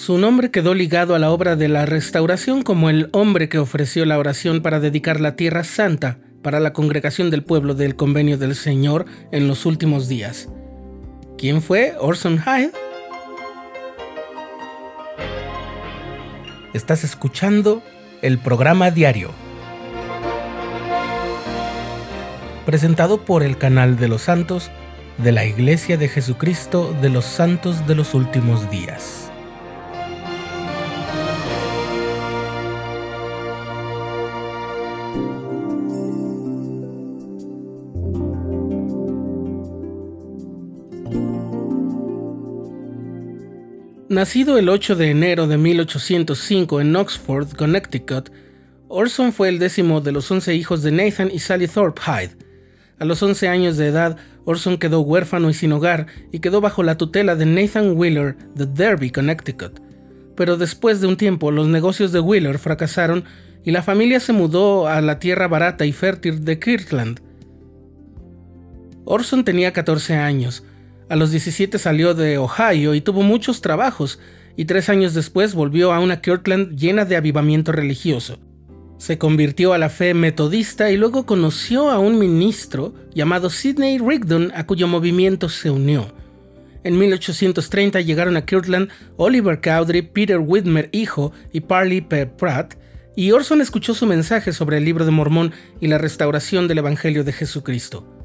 [0.00, 4.06] Su nombre quedó ligado a la obra de la restauración como el hombre que ofreció
[4.06, 8.54] la oración para dedicar la tierra santa para la congregación del pueblo del convenio del
[8.54, 10.48] Señor en los últimos días.
[11.36, 12.72] ¿Quién fue Orson Hyde?
[16.72, 17.82] Estás escuchando
[18.22, 19.32] el programa diario,
[22.64, 24.70] presentado por el canal de los santos
[25.18, 29.29] de la Iglesia de Jesucristo de los Santos de los Últimos Días.
[44.10, 48.28] Nacido el 8 de enero de 1805 en Oxford, Connecticut,
[48.88, 52.36] Orson fue el décimo de los 11 hijos de Nathan y Sally Thorpe Hyde.
[52.98, 56.82] A los 11 años de edad, Orson quedó huérfano y sin hogar y quedó bajo
[56.82, 59.80] la tutela de Nathan Wheeler de Derby, Connecticut.
[60.34, 63.22] Pero después de un tiempo, los negocios de Wheeler fracasaron
[63.62, 67.20] y la familia se mudó a la tierra barata y fértil de Kirtland.
[69.04, 70.64] Orson tenía 14 años
[71.10, 74.20] a los 17 salió de Ohio y tuvo muchos trabajos,
[74.56, 78.38] y tres años después volvió a una Kirtland llena de avivamiento religioso.
[78.96, 84.52] Se convirtió a la fe metodista y luego conoció a un ministro llamado Sidney Rigdon
[84.54, 86.14] a cuyo movimiento se unió.
[86.84, 92.26] En 1830 llegaron a Kirtland Oliver Cowdery, Peter Whitmer hijo y Parley P.
[92.26, 92.74] Pratt,
[93.16, 97.24] y Orson escuchó su mensaje sobre el libro de Mormón y la restauración del Evangelio
[97.24, 98.19] de Jesucristo.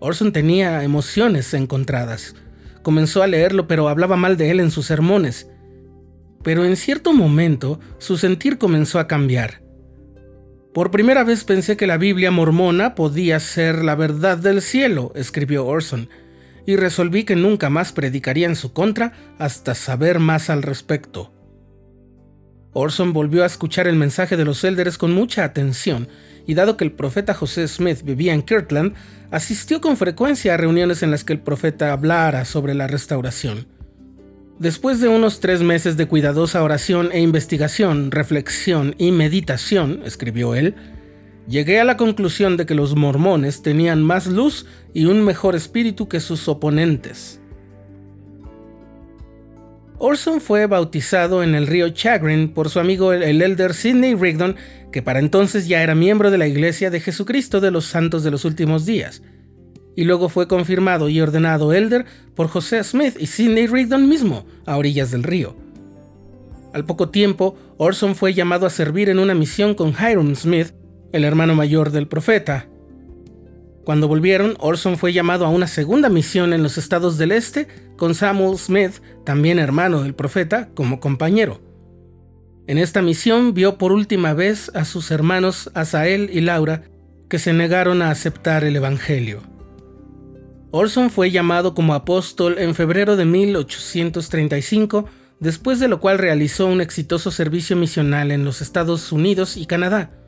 [0.00, 2.34] Orson tenía emociones encontradas.
[2.82, 5.48] Comenzó a leerlo, pero hablaba mal de él en sus sermones.
[6.42, 9.62] Pero en cierto momento su sentir comenzó a cambiar.
[10.72, 15.66] Por primera vez pensé que la Biblia mormona podía ser la verdad del cielo, escribió
[15.66, 16.08] Orson,
[16.64, 21.32] y resolví que nunca más predicaría en su contra hasta saber más al respecto.
[22.72, 26.08] Orson volvió a escuchar el mensaje de los élderes con mucha atención,
[26.46, 28.94] y dado que el profeta José Smith vivía en Kirtland,
[29.30, 33.66] asistió con frecuencia a reuniones en las que el profeta hablara sobre la restauración.
[34.58, 40.74] Después de unos tres meses de cuidadosa oración e investigación, reflexión y meditación, escribió él,
[41.48, 46.08] llegué a la conclusión de que los mormones tenían más luz y un mejor espíritu
[46.08, 47.39] que sus oponentes.
[50.02, 54.56] Orson fue bautizado en el río Chagrin por su amigo el elder Sidney Rigdon,
[54.90, 58.30] que para entonces ya era miembro de la Iglesia de Jesucristo de los Santos de
[58.30, 59.20] los Últimos Días.
[59.94, 64.78] Y luego fue confirmado y ordenado elder por José Smith y Sidney Rigdon mismo, a
[64.78, 65.54] orillas del río.
[66.72, 70.72] Al poco tiempo, Orson fue llamado a servir en una misión con Hiram Smith,
[71.12, 72.70] el hermano mayor del profeta,
[73.84, 78.14] cuando volvieron, Orson fue llamado a una segunda misión en los estados del este, con
[78.14, 81.60] Samuel Smith, también hermano del profeta, como compañero.
[82.66, 86.84] En esta misión vio por última vez a sus hermanos Asael y Laura,
[87.28, 89.42] que se negaron a aceptar el Evangelio.
[90.72, 95.06] Orson fue llamado como apóstol en febrero de 1835,
[95.40, 100.19] después de lo cual realizó un exitoso servicio misional en los Estados Unidos y Canadá.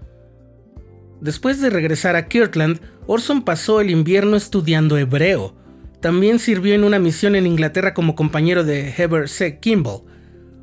[1.23, 5.55] Después de regresar a Kirtland, Orson pasó el invierno estudiando hebreo.
[6.01, 9.61] También sirvió en una misión en Inglaterra como compañero de Heber C.
[9.61, 10.03] Kimball.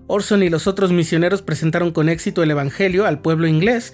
[0.08, 3.94] Orson y los otros misioneros presentaron con éxito el Evangelio al pueblo inglés,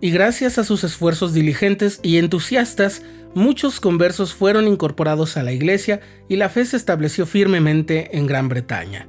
[0.00, 3.02] y gracias a sus esfuerzos diligentes y entusiastas,
[3.34, 8.48] muchos conversos fueron incorporados a la iglesia y la fe se estableció firmemente en Gran
[8.48, 9.08] Bretaña.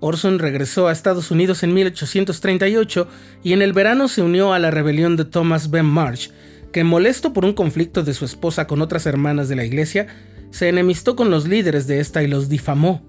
[0.00, 3.08] Orson regresó a Estados Unidos en 1838
[3.42, 6.30] y en el verano se unió a la rebelión de Thomas Ben March,
[6.72, 10.06] que molesto por un conflicto de su esposa con otras hermanas de la iglesia,
[10.50, 13.02] se enemistó con los líderes de esta y los difamó.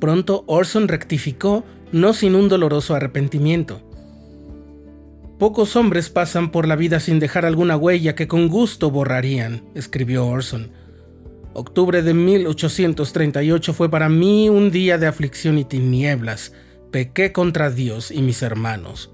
[0.00, 3.82] Pronto Orson rectificó, no sin un doloroso arrepentimiento.
[5.38, 10.26] Pocos hombres pasan por la vida sin dejar alguna huella que con gusto borrarían, escribió
[10.26, 10.70] Orson.
[11.56, 16.52] Octubre de 1838 fue para mí un día de aflicción y tinieblas.
[16.90, 19.12] Pequé contra Dios y mis hermanos.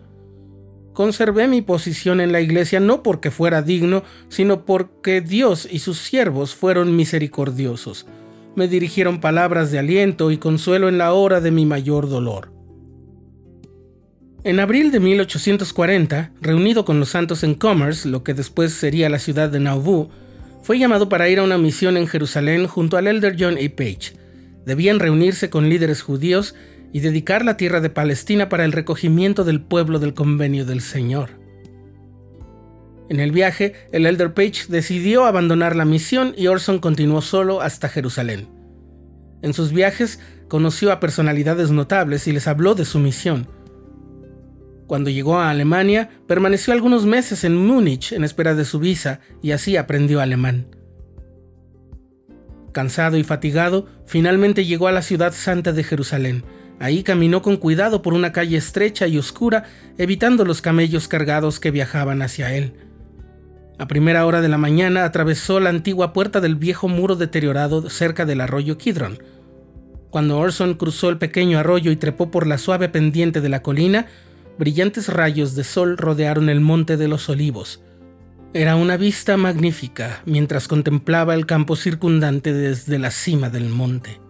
[0.95, 5.99] Conservé mi posición en la iglesia no porque fuera digno, sino porque Dios y sus
[5.99, 8.07] siervos fueron misericordiosos.
[8.57, 12.53] Me dirigieron palabras de aliento y consuelo en la hora de mi mayor dolor.
[14.45, 19.19] En abril de 1840, reunido con los santos en Commerce, lo que después sería la
[19.19, 20.09] ciudad de Nauvoo,
[20.63, 23.77] fue llamado para ir a una misión en Jerusalén junto al elder John A.
[23.77, 24.15] Page.
[24.67, 26.55] Debían reunirse con líderes judíos
[26.93, 31.31] y dedicar la tierra de Palestina para el recogimiento del pueblo del convenio del Señor.
[33.09, 37.89] En el viaje, el elder Page decidió abandonar la misión y Orson continuó solo hasta
[37.89, 38.49] Jerusalén.
[39.43, 43.49] En sus viajes conoció a personalidades notables y les habló de su misión.
[44.91, 49.53] Cuando llegó a Alemania, permaneció algunos meses en Múnich en espera de su visa y
[49.53, 50.67] así aprendió alemán.
[52.73, 56.43] Cansado y fatigado, finalmente llegó a la ciudad santa de Jerusalén.
[56.81, 59.63] Ahí caminó con cuidado por una calle estrecha y oscura,
[59.97, 62.73] evitando los camellos cargados que viajaban hacia él.
[63.79, 68.27] A primera hora de la mañana atravesó la antigua puerta del viejo muro deteriorado cerca
[68.27, 69.23] del arroyo Kidron.
[70.11, 74.09] Cuando Orson cruzó el pequeño arroyo y trepó por la suave pendiente de la colina,
[74.61, 77.83] brillantes rayos de sol rodearon el monte de los olivos.
[78.53, 84.21] Era una vista magnífica mientras contemplaba el campo circundante desde la cima del monte.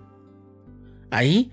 [1.10, 1.50] Ahí,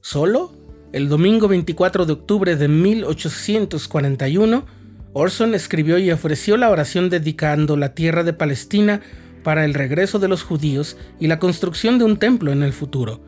[0.00, 0.52] solo,
[0.92, 4.66] el domingo 24 de octubre de 1841,
[5.12, 9.02] Orson escribió y ofreció la oración dedicando la tierra de Palestina
[9.44, 13.20] para el regreso de los judíos y la construcción de un templo en el futuro.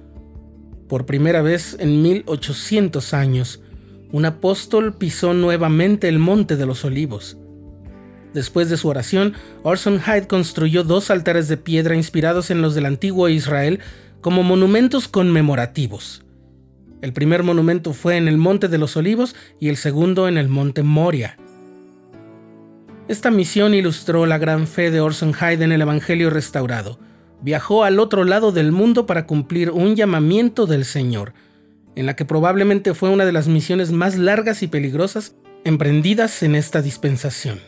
[0.89, 3.61] Por primera vez en 1800 años,
[4.11, 7.37] un apóstol pisó nuevamente el monte de los olivos.
[8.33, 12.87] Después de su oración, Orson Hyde construyó dos altares de piedra inspirados en los del
[12.87, 13.81] antiguo Israel
[14.21, 16.25] como monumentos conmemorativos.
[17.01, 20.49] El primer monumento fue en el Monte de los Olivos y el segundo en el
[20.49, 21.39] Monte Moria.
[23.07, 26.99] Esta misión ilustró la gran fe de Orson Hyde en el Evangelio restaurado.
[27.41, 31.33] Viajó al otro lado del mundo para cumplir un llamamiento del Señor
[31.99, 35.35] en la que probablemente fue una de las misiones más largas y peligrosas
[35.65, 37.59] emprendidas en esta dispensación.